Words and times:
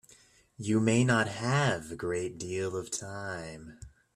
You 0.57 0.79
may 0.79 1.03
not 1.03 1.27
have 1.27 1.91
a 1.91 1.95
great 1.95 2.39
deal 2.39 2.75
of 2.75 2.89
time. 2.89 3.77